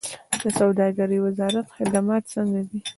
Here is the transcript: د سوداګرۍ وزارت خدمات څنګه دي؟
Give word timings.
د 0.41 0.43
سوداګرۍ 0.59 1.19
وزارت 1.25 1.67
خدمات 1.77 2.23
څنګه 2.33 2.61
دي؟ 2.67 2.79